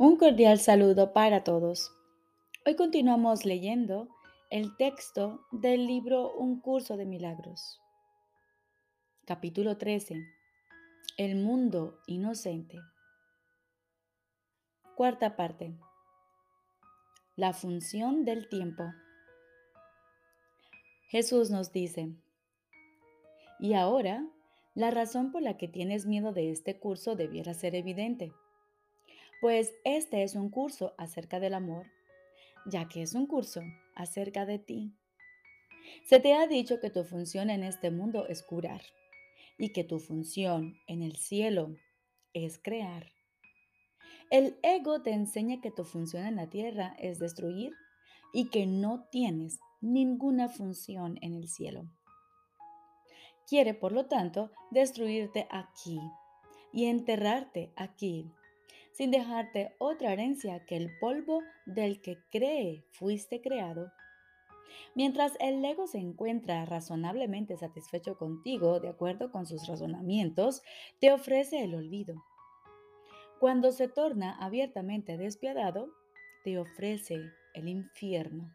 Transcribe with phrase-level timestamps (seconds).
[0.00, 1.92] Un cordial saludo para todos.
[2.64, 4.08] Hoy continuamos leyendo
[4.48, 7.80] el texto del libro Un curso de milagros.
[9.24, 10.14] Capítulo 13.
[11.16, 12.78] El mundo inocente.
[14.94, 15.76] Cuarta parte.
[17.34, 18.84] La función del tiempo.
[21.08, 22.14] Jesús nos dice,
[23.58, 24.24] y ahora,
[24.76, 28.32] la razón por la que tienes miedo de este curso debiera ser evidente
[29.40, 31.86] pues este es un curso acerca del amor,
[32.66, 33.62] ya que es un curso
[33.94, 34.94] acerca de ti.
[36.04, 38.82] Se te ha dicho que tu función en este mundo es curar
[39.56, 41.76] y que tu función en el cielo
[42.32, 43.12] es crear.
[44.30, 47.72] El ego te enseña que tu función en la tierra es destruir
[48.32, 51.88] y que no tienes ninguna función en el cielo.
[53.48, 55.98] Quiere, por lo tanto, destruirte aquí
[56.72, 58.30] y enterrarte aquí
[58.98, 63.92] sin dejarte otra herencia que el polvo del que cree fuiste creado.
[64.96, 70.62] Mientras el ego se encuentra razonablemente satisfecho contigo, de acuerdo con sus razonamientos,
[70.98, 72.24] te ofrece el olvido.
[73.38, 75.90] Cuando se torna abiertamente despiadado,
[76.42, 77.20] te ofrece
[77.54, 78.52] el infierno.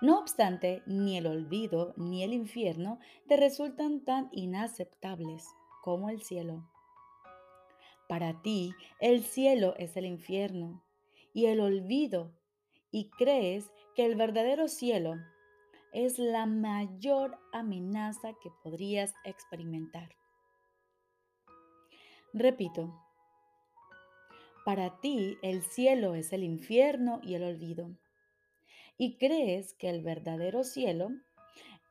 [0.00, 2.98] No obstante, ni el olvido ni el infierno
[3.28, 5.46] te resultan tan inaceptables
[5.84, 6.71] como el cielo.
[8.08, 10.84] Para ti, el cielo es el infierno
[11.32, 12.32] y el olvido,
[12.90, 15.14] y crees que el verdadero cielo
[15.92, 20.10] es la mayor amenaza que podrías experimentar.
[22.34, 22.94] Repito,
[24.64, 27.96] para ti el cielo es el infierno y el olvido,
[28.98, 31.10] y crees que el verdadero cielo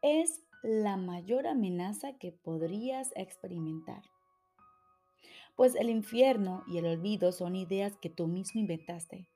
[0.02, 4.11] es la mayor amenaza que podrías experimentar
[5.62, 9.30] pues el infierno y el olvido son ideas que tú mismo inventaste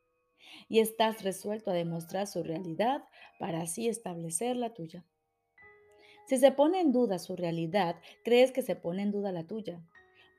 [0.68, 3.04] y estás resuelto a demostrar su realidad
[3.38, 5.06] para así establecer la tuya.
[6.26, 9.86] Si se pone en duda su realidad, crees que se pone en duda la tuya,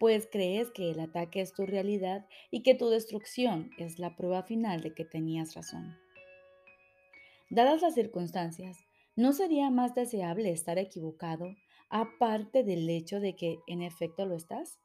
[0.00, 4.42] pues crees que el ataque es tu realidad y que tu destrucción es la prueba
[4.42, 5.96] final de que tenías razón.
[7.48, 8.76] Dadas las circunstancias,
[9.14, 11.54] ¿no sería más deseable estar equivocado
[11.90, 14.80] aparte del hecho de que en efecto lo estás?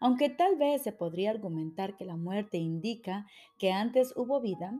[0.00, 3.26] Aunque tal vez se podría argumentar que la muerte indica
[3.58, 4.72] que antes hubo vida,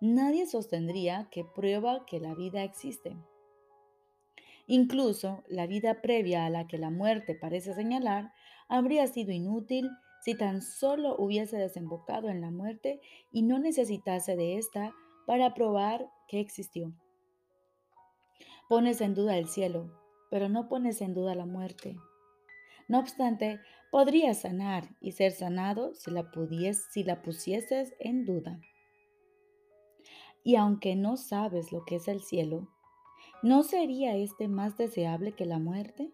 [0.00, 3.16] nadie sostendría que prueba que la vida existe.
[4.66, 8.32] Incluso la vida previa a la que la muerte parece señalar
[8.68, 9.90] habría sido inútil
[10.20, 13.00] si tan solo hubiese desembocado en la muerte
[13.32, 14.94] y no necesitase de ésta
[15.26, 16.92] para probar que existió.
[18.68, 19.90] Pones en duda el cielo,
[20.30, 21.96] pero no pones en duda la muerte.
[22.88, 23.60] No obstante,
[23.90, 26.30] podría sanar y ser sanado si la,
[26.90, 28.60] si la pusieses en duda.
[30.42, 32.68] Y aunque no sabes lo que es el cielo,
[33.42, 36.10] ¿no sería este más deseable que la muerte?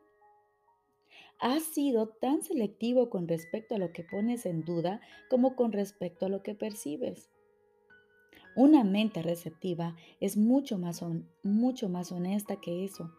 [1.39, 6.27] Has sido tan selectivo con respecto a lo que pones en duda como con respecto
[6.27, 7.31] a lo que percibes.
[8.57, 11.05] Una mente receptiva es mucho más,
[11.45, 13.13] mucho más honesta que eso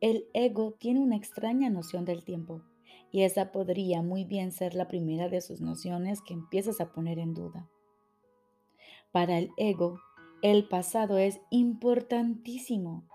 [0.00, 2.62] el ego tiene una extraña noción del tiempo
[3.10, 7.18] y esa podría muy bien ser la primera de sus nociones que empiezas a poner
[7.18, 7.68] en duda.
[9.10, 9.98] Para el ego,
[10.42, 13.08] el pasado es importantísimo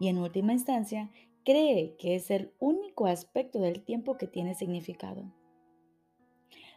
[0.00, 1.10] y en última instancia
[1.44, 5.32] cree que es el único aspecto del tiempo que tiene significado.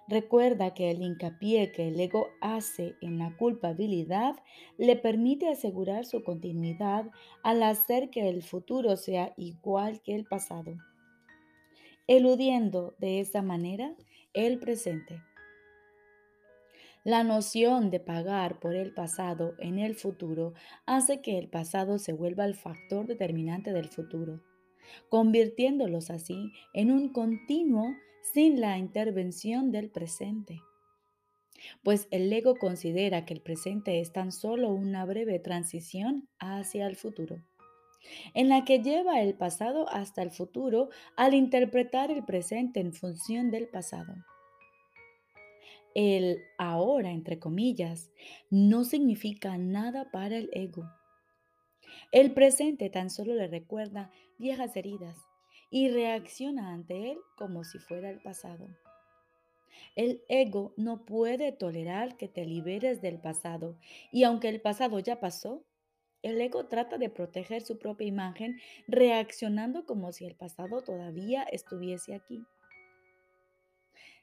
[0.07, 4.35] Recuerda que el hincapié que el ego hace en la culpabilidad
[4.77, 7.09] le permite asegurar su continuidad
[7.43, 10.75] al hacer que el futuro sea igual que el pasado,
[12.07, 13.95] eludiendo de esa manera
[14.33, 15.21] el presente.
[17.03, 20.53] La noción de pagar por el pasado en el futuro
[20.85, 24.41] hace que el pasado se vuelva el factor determinante del futuro
[25.09, 30.61] convirtiéndolos así en un continuo sin la intervención del presente.
[31.83, 36.95] Pues el ego considera que el presente es tan solo una breve transición hacia el
[36.95, 37.37] futuro,
[38.33, 43.51] en la que lleva el pasado hasta el futuro al interpretar el presente en función
[43.51, 44.15] del pasado.
[45.93, 48.11] El ahora, entre comillas,
[48.49, 50.85] no significa nada para el ego
[52.11, 55.17] el presente tan solo le recuerda viejas heridas
[55.71, 58.67] y reacciona ante él como si fuera el pasado.
[59.95, 63.79] El ego no puede tolerar que te liberes del pasado
[64.11, 65.65] y aunque el pasado ya pasó,
[66.21, 72.13] el ego trata de proteger su propia imagen reaccionando como si el pasado todavía estuviese
[72.13, 72.43] aquí.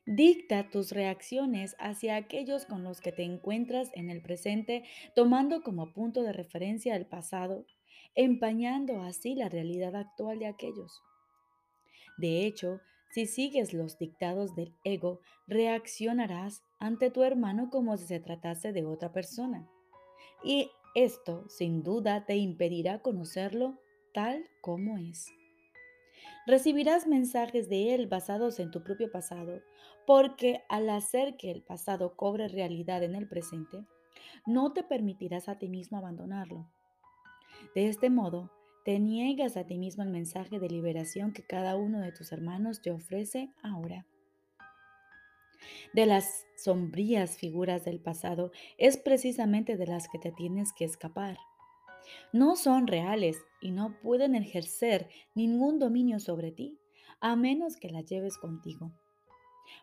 [0.07, 4.85] Dicta tus reacciones hacia aquellos con los que te encuentras en el presente,
[5.15, 7.67] tomando como punto de referencia el pasado,
[8.15, 11.03] empañando así la realidad actual de aquellos.
[12.19, 12.81] De hecho,
[13.11, 18.85] si sigues los dictados del ego, reaccionarás ante tu hermano como si se tratase de
[18.85, 19.67] otra persona.
[20.45, 23.79] Y esto, sin duda, te impedirá conocerlo
[24.13, 25.33] tal como es.
[26.47, 29.63] Recibirás mensajes de él basados en tu propio pasado,
[30.07, 33.85] porque al hacer que el pasado cobre realidad en el presente,
[34.47, 36.71] no te permitirás a ti mismo abandonarlo.
[37.75, 38.51] De este modo,
[38.89, 42.81] te niegas a ti mismo el mensaje de liberación que cada uno de tus hermanos
[42.81, 44.07] te ofrece ahora.
[45.93, 51.37] De las sombrías figuras del pasado es precisamente de las que te tienes que escapar.
[52.33, 56.79] No son reales y no pueden ejercer ningún dominio sobre ti,
[57.21, 58.91] a menos que las lleves contigo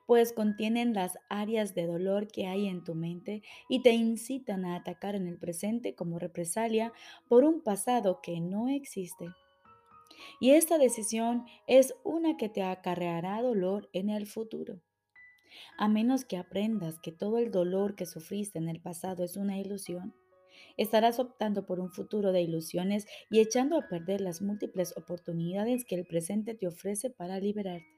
[0.05, 4.75] pues contienen las áreas de dolor que hay en tu mente y te incitan a
[4.75, 6.93] atacar en el presente como represalia
[7.27, 9.27] por un pasado que no existe.
[10.39, 14.81] Y esta decisión es una que te acarreará dolor en el futuro.
[15.77, 19.57] A menos que aprendas que todo el dolor que sufriste en el pasado es una
[19.57, 20.13] ilusión,
[20.77, 25.95] estarás optando por un futuro de ilusiones y echando a perder las múltiples oportunidades que
[25.95, 27.94] el presente te ofrece para liberarte.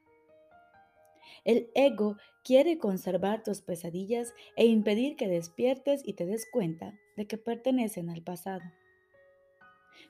[1.44, 7.26] El ego quiere conservar tus pesadillas e impedir que despiertes y te des cuenta de
[7.26, 8.62] que pertenecen al pasado.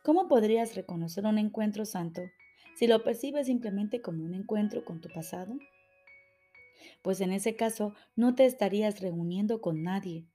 [0.03, 2.23] ¿Cómo podrías reconocer un encuentro santo
[2.77, 5.55] si lo percibes simplemente como un encuentro con tu pasado?
[7.03, 10.27] Pues en ese caso no te estarías reuniendo con nadie.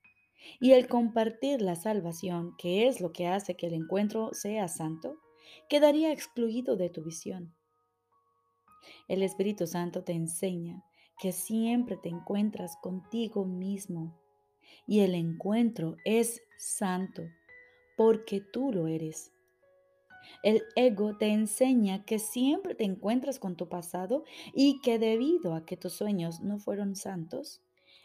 [0.60, 5.16] Y el compartir la salvación, que es lo que hace que el encuentro sea santo,
[5.68, 7.54] quedaría excluido de tu visión.
[9.08, 10.84] El Espíritu Santo te enseña
[11.20, 14.18] que siempre te encuentras contigo mismo
[14.86, 17.22] y el encuentro es santo
[17.96, 19.32] porque tú lo eres.
[20.42, 25.64] El ego te enseña que siempre te encuentras con tu pasado y que debido a
[25.64, 27.62] que tus sueños no fueron santos,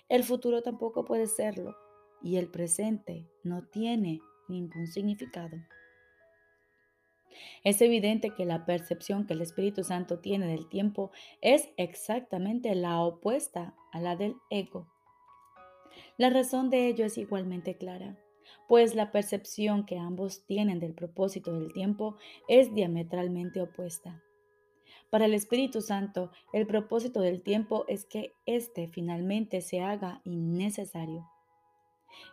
[0.10, 1.76] el futuro tampoco puede serlo
[2.22, 5.58] y el presente no tiene ningún significado.
[7.64, 11.12] Es evidente que la percepción que el Espíritu Santo tiene del tiempo
[11.42, 14.88] es exactamente la opuesta a la del ego.
[16.18, 18.18] La razón de ello es igualmente clara,
[18.68, 22.18] pues la percepción que ambos tienen del propósito del tiempo
[22.48, 24.22] es diametralmente opuesta.
[25.10, 31.28] Para el Espíritu Santo, el propósito del tiempo es que éste finalmente se haga innecesario.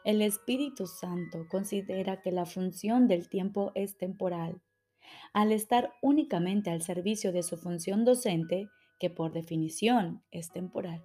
[0.04, 4.60] El Espíritu Santo considera que la función del tiempo es temporal
[5.32, 8.68] al estar únicamente al servicio de su función docente,
[8.98, 11.04] que por definición es temporal.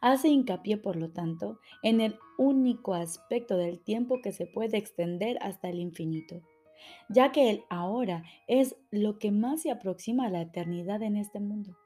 [0.00, 5.38] Hace hincapié, por lo tanto, en el único aspecto del tiempo que se puede extender
[5.40, 6.42] hasta el infinito,
[7.08, 11.40] ya que el ahora es lo que más se aproxima a la eternidad en este
[11.40, 11.76] mundo.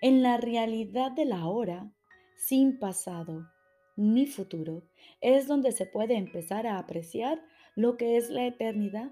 [0.00, 1.92] En la realidad del ahora,
[2.36, 3.48] sin pasado
[3.96, 4.82] ni futuro,
[5.20, 7.42] es donde se puede empezar a apreciar
[7.74, 9.10] lo que es la eternidad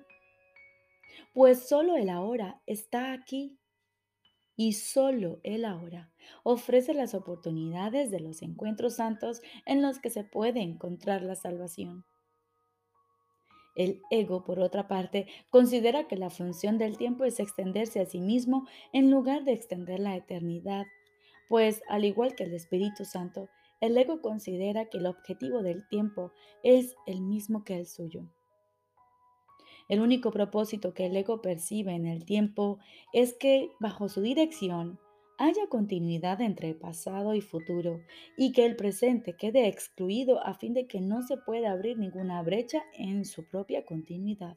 [1.32, 3.58] pues solo el ahora está aquí
[4.56, 10.24] y solo el ahora ofrece las oportunidades de los encuentros santos en los que se
[10.24, 12.04] puede encontrar la salvación.
[13.74, 18.20] El ego, por otra parte, considera que la función del tiempo es extenderse a sí
[18.20, 20.86] mismo en lugar de extender la eternidad,
[21.48, 23.48] pues al igual que el Espíritu Santo,
[23.80, 28.30] el ego considera que el objetivo del tiempo es el mismo que el suyo.
[29.88, 32.78] El único propósito que el ego percibe en el tiempo
[33.12, 34.98] es que, bajo su dirección,
[35.36, 38.00] haya continuidad entre pasado y futuro
[38.36, 42.42] y que el presente quede excluido a fin de que no se pueda abrir ninguna
[42.42, 44.56] brecha en su propia continuidad.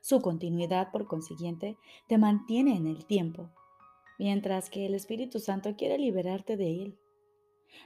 [0.00, 1.76] Su continuidad, por consiguiente,
[2.06, 3.50] te mantiene en el tiempo,
[4.18, 6.98] mientras que el Espíritu Santo quiere liberarte de él.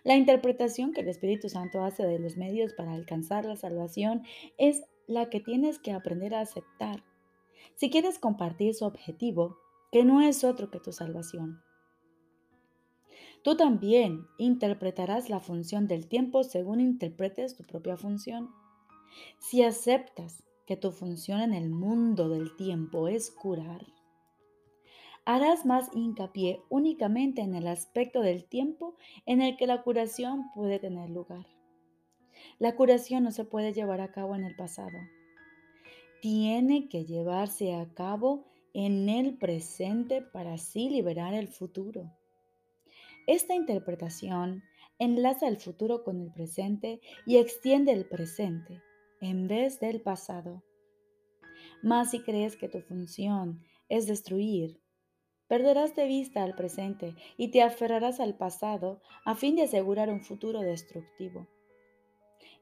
[0.02, 4.23] La interpretación que el Espíritu Santo hace de los medios para alcanzar la salvación
[4.59, 7.02] es la que tienes que aprender a aceptar
[7.75, 9.58] si quieres compartir su objetivo,
[9.90, 11.62] que no es otro que tu salvación.
[13.42, 18.50] Tú también interpretarás la función del tiempo según interpretes tu propia función.
[19.38, 23.84] Si aceptas que tu función en el mundo del tiempo es curar,
[25.26, 28.96] harás más hincapié únicamente en el aspecto del tiempo
[29.26, 31.53] en el que la curación puede tener lugar.
[32.58, 34.98] La curación no se puede llevar a cabo en el pasado.
[36.20, 42.10] Tiene que llevarse a cabo en el presente para así liberar el futuro.
[43.26, 44.62] Esta interpretación
[44.98, 48.82] enlaza el futuro con el presente y extiende el presente
[49.20, 50.62] en vez del pasado.
[51.82, 54.80] Más si crees que tu función es destruir,
[55.48, 60.20] perderás de vista al presente y te aferrarás al pasado a fin de asegurar un
[60.20, 61.46] futuro destructivo.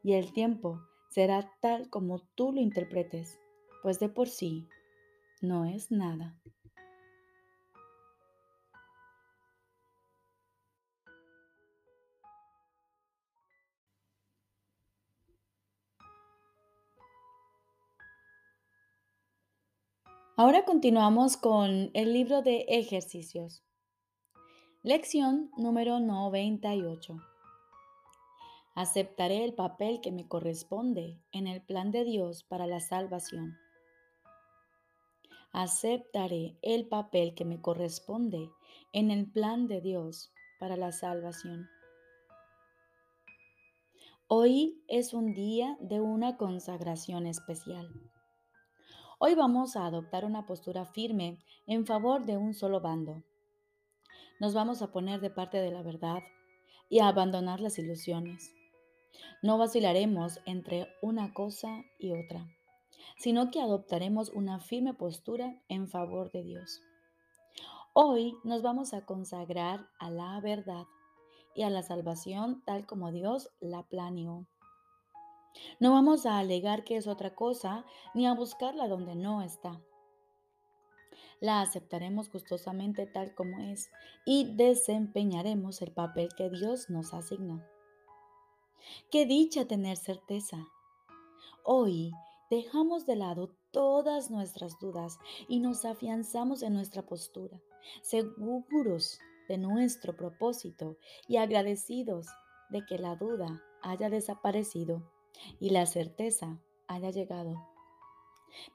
[0.03, 0.81] Y el tiempo
[1.11, 3.39] será tal como tú lo interpretes,
[3.83, 4.69] pues de por sí
[5.41, 6.39] no es nada.
[20.35, 23.63] Ahora continuamos con el libro de ejercicios.
[24.83, 27.32] Lección número 98.
[28.75, 33.59] Aceptaré el papel que me corresponde en el plan de Dios para la salvación.
[35.53, 38.49] Aceptaré el papel que me corresponde
[38.95, 41.69] en el plan de Dios para la salvación.
[44.27, 47.91] Hoy es un día de una consagración especial.
[49.19, 51.37] Hoy vamos a adoptar una postura firme
[51.67, 53.23] en favor de un solo bando.
[54.41, 56.23] Nos vamos a poner de parte de la verdad
[56.89, 58.62] y a abandonar las ilusiones.
[59.43, 62.47] No vacilaremos entre una cosa y otra,
[63.17, 66.81] sino que adoptaremos una firme postura en favor de Dios.
[67.95, 70.87] Hoy nos vamos a consagrar a la verdad
[71.55, 74.47] y a la salvación tal como Dios la planeó.
[75.81, 79.81] No vamos a alegar que es otra cosa ni a buscarla donde no está.
[81.41, 83.91] La aceptaremos gustosamente tal como es
[84.25, 87.63] y desempeñaremos el papel que Dios nos asignó.
[89.11, 90.69] Qué dicha tener certeza.
[91.65, 92.13] Hoy
[92.51, 97.61] dejamos de lado todas nuestras dudas y nos afianzamos en nuestra postura,
[98.03, 102.27] seguros de nuestro propósito y agradecidos
[102.71, 105.03] de que la duda haya desaparecido
[105.61, 107.69] y la certeza haya llegado.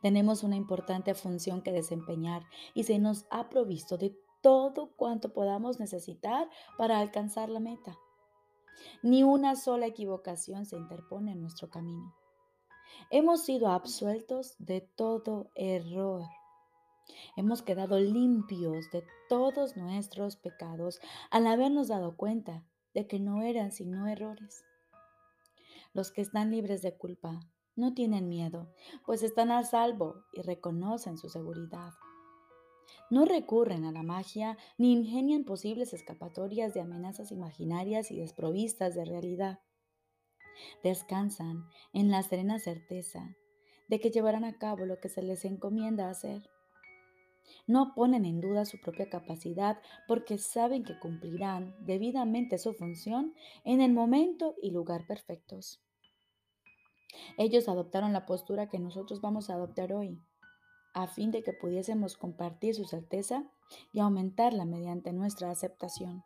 [0.01, 5.79] Tenemos una importante función que desempeñar y se nos ha provisto de todo cuanto podamos
[5.79, 7.97] necesitar para alcanzar la meta.
[9.01, 12.15] Ni una sola equivocación se interpone en nuestro camino.
[13.10, 16.24] Hemos sido absueltos de todo error.
[17.36, 21.00] Hemos quedado limpios de todos nuestros pecados
[21.31, 24.65] al habernos dado cuenta de que no eran sino errores.
[25.93, 27.39] Los que están libres de culpa
[27.75, 28.74] no tienen miedo,
[29.05, 31.93] pues están a salvo y reconocen su seguridad.
[33.10, 39.06] No recurren a la magia ni ingenian posibles escapatorias de amenazas imaginarias y desprovistas de
[39.06, 39.60] realidad.
[40.84, 43.36] Descansan en la serena certeza
[43.88, 46.50] de que llevarán a cabo lo que se les encomienda hacer.
[47.65, 49.77] No ponen en duda su propia capacidad
[50.08, 55.82] porque saben que cumplirán debidamente su función en el momento y lugar perfectos.
[57.38, 60.22] Ellos adoptaron la postura que nosotros vamos a adoptar hoy,
[60.97, 63.43] a fin de que pudiésemos compartir su certeza
[63.93, 66.23] y aumentarla mediante nuestra aceptación.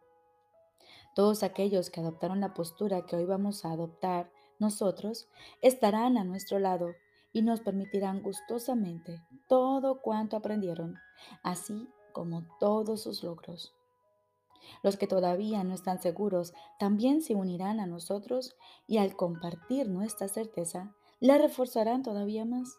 [1.14, 5.28] Todos aquellos que adoptaron la postura que hoy vamos a adoptar nosotros
[5.62, 6.94] estarán a nuestro lado
[7.34, 10.96] y nos permitirán gustosamente todo cuanto aprendieron,
[11.44, 13.74] así como todos sus logros.
[14.84, 18.56] Los que todavía no están seguros también se unirán a nosotros
[18.88, 22.78] y al compartir nuestra certeza, la reforzarán todavía más.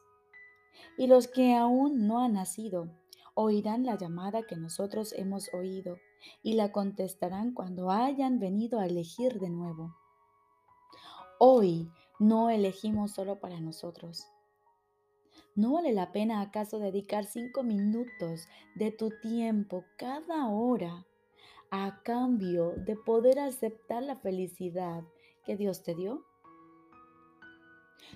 [0.97, 2.88] Y los que aún no han nacido
[3.35, 5.99] oirán la llamada que nosotros hemos oído
[6.43, 9.97] y la contestarán cuando hayan venido a elegir de nuevo.
[11.38, 14.26] Hoy no elegimos solo para nosotros.
[15.55, 21.05] ¿No vale la pena acaso dedicar cinco minutos de tu tiempo cada hora
[21.71, 25.02] a cambio de poder aceptar la felicidad
[25.45, 26.25] que Dios te dio?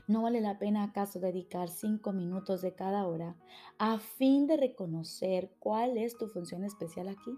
[0.06, 3.36] ¿No vale la pena acaso dedicar cinco minutos de cada hora
[3.78, 7.36] a fin de reconocer cuál es tu función especial aquí?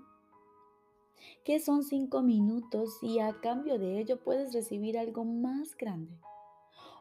[1.44, 6.18] ¿Qué son cinco minutos y a cambio de ello puedes recibir algo más grande?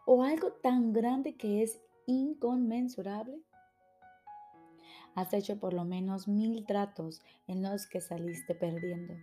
[0.05, 3.41] ¿O algo tan grande que es inconmensurable?
[5.15, 9.15] Has hecho por lo menos mil tratos en los que saliste perdiendo.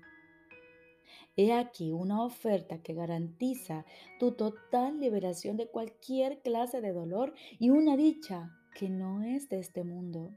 [1.36, 3.84] He aquí una oferta que garantiza
[4.18, 9.58] tu total liberación de cualquier clase de dolor y una dicha que no es de
[9.58, 10.30] este mundo.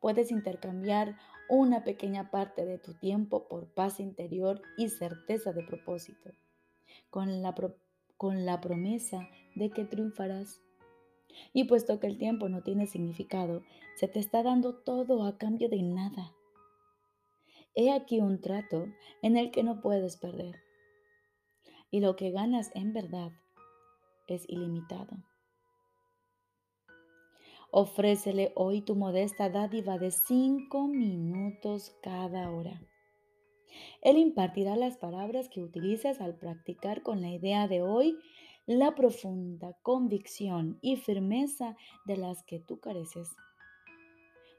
[0.00, 1.16] Puedes intercambiar
[1.48, 6.32] una pequeña parte de tu tiempo por paz interior y certeza de propósito,
[7.10, 7.54] con la,
[8.16, 10.60] con la promesa de que triunfarás.
[11.52, 13.62] Y puesto que el tiempo no tiene significado,
[13.96, 16.34] se te está dando todo a cambio de nada.
[17.74, 18.86] He aquí un trato
[19.22, 20.56] en el que no puedes perder.
[21.90, 23.32] Y lo que ganas en verdad
[24.26, 25.16] es ilimitado.
[27.70, 32.80] Ofrécele hoy tu modesta dádiva de cinco minutos cada hora.
[34.00, 38.18] Él impartirá las palabras que utilices al practicar con la idea de hoy
[38.66, 43.28] la profunda convicción y firmeza de las que tú careces.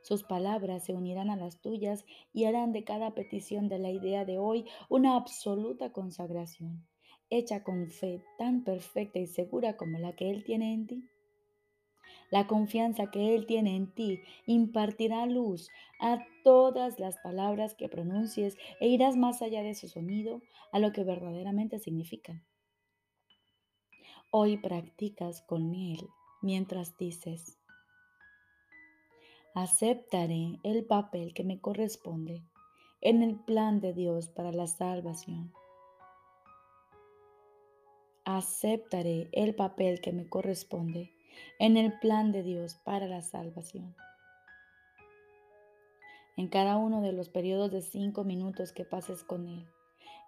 [0.09, 4.25] Sus palabras se unirán a las tuyas y harán de cada petición de la idea
[4.25, 6.87] de hoy una absoluta consagración,
[7.29, 11.03] hecha con fe tan perfecta y segura como la que Él tiene en ti.
[12.31, 18.57] La confianza que Él tiene en ti impartirá luz a todas las palabras que pronuncies
[18.79, 22.43] e irás más allá de su sonido a lo que verdaderamente significan.
[24.31, 25.99] Hoy practicas con Él
[26.41, 27.58] mientras dices,
[29.61, 32.41] aceptaré el papel que me corresponde
[33.01, 35.51] en el plan de Dios para la salvación.
[38.23, 41.11] Aceptaré el papel que me corresponde
[41.59, 43.97] en el plan de Dios para la salvación.
[46.37, 49.65] En cada uno de los periodos de cinco minutos que pases con Él,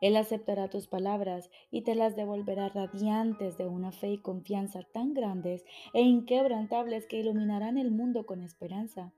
[0.01, 5.13] Él aceptará tus palabras y te las devolverá radiantes de una fe y confianza tan
[5.13, 9.13] grandes e inquebrantables que iluminarán el mundo con esperanza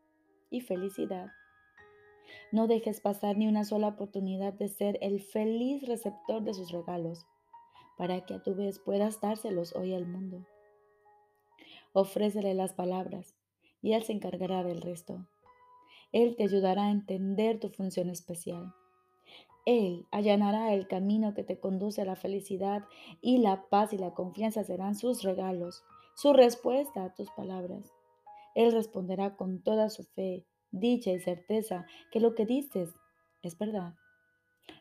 [0.53, 1.31] y felicidad.
[2.51, 7.25] No dejes pasar ni una sola oportunidad de ser el feliz receptor de sus regalos,
[7.97, 10.45] para que a tu vez puedas dárselos hoy al mundo.
[11.93, 13.35] Ofrécele las palabras
[13.81, 15.25] y Él se encargará del resto.
[16.11, 18.73] Él te ayudará a entender tu función especial.
[19.65, 22.83] Él allanará el camino que te conduce a la felicidad
[23.21, 25.83] y la paz y la confianza serán sus regalos,
[26.15, 27.92] su respuesta a tus palabras.
[28.55, 32.89] Él responderá con toda su fe, dicha y certeza que lo que dices
[33.41, 33.95] es verdad.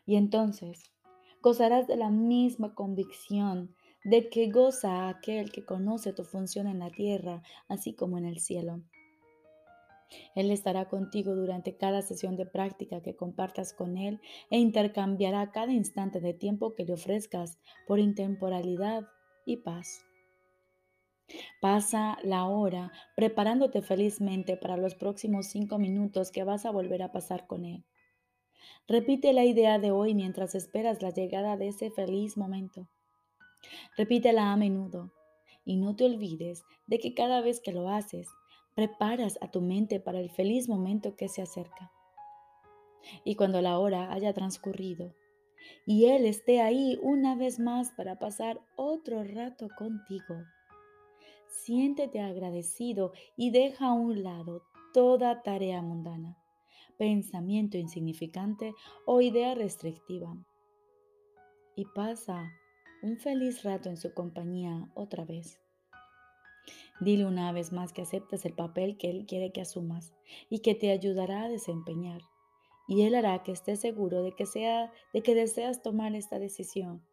[0.05, 0.91] Y entonces
[1.41, 6.89] gozarás de la misma convicción de que goza aquel que conoce tu función en la
[6.89, 8.81] tierra, así como en el cielo.
[10.35, 15.71] Él estará contigo durante cada sesión de práctica que compartas con Él e intercambiará cada
[15.71, 17.57] instante de tiempo que le ofrezcas
[17.87, 19.07] por intemporalidad
[19.45, 20.03] y paz.
[21.61, 27.11] Pasa la hora preparándote felizmente para los próximos cinco minutos que vas a volver a
[27.11, 27.85] pasar con Él.
[28.87, 32.89] Repite la idea de hoy mientras esperas la llegada de ese feliz momento.
[33.97, 35.13] Repítela a menudo
[35.65, 38.27] y no te olvides de que cada vez que lo haces,
[38.75, 41.91] preparas a tu mente para el feliz momento que se acerca.
[43.23, 45.13] Y cuando la hora haya transcurrido
[45.85, 50.43] y Él esté ahí una vez más para pasar otro rato contigo,
[51.53, 54.63] siéntete agradecido y deja a un lado
[54.93, 56.37] toda tarea mundana,
[56.97, 58.73] pensamiento insignificante
[59.05, 60.35] o idea restrictiva
[61.75, 62.51] y pasa
[63.01, 65.59] un feliz rato en su compañía otra vez.
[67.01, 70.13] Dile una vez más que aceptes el papel que Él quiere que asumas
[70.49, 72.21] y que te ayudará a desempeñar.
[72.87, 77.05] Y Él hará que estés seguro de que, sea, de que deseas tomar esta decisión,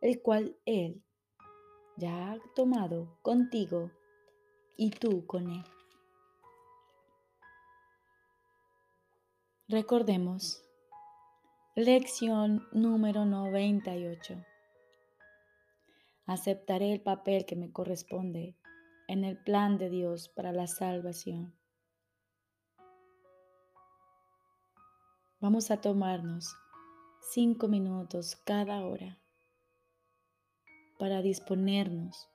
[0.00, 1.03] el cual Él
[1.96, 3.90] ya ha tomado contigo
[4.76, 5.64] y tú con Él.
[9.68, 10.62] Recordemos,
[11.74, 14.44] lección número 98
[16.26, 18.56] aceptaré el papel que me corresponde
[19.08, 21.54] en el plan de Dios para la salvación.
[25.40, 26.56] Vamos a tomarnos
[27.20, 29.18] cinco minutos cada hora
[30.98, 32.28] para disponernos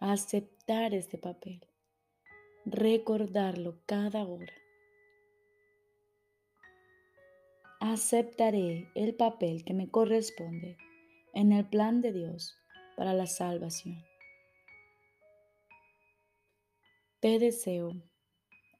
[0.00, 1.66] a aceptar este papel,
[2.64, 4.52] recordarlo cada hora.
[7.80, 10.76] Aceptaré el papel que me corresponde
[11.32, 12.56] en el plan de Dios
[12.96, 14.04] para la salvación.
[17.20, 17.92] Te deseo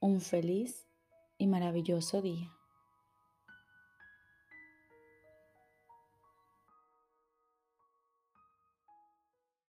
[0.01, 0.89] un feliz
[1.39, 2.58] y maravilloso día.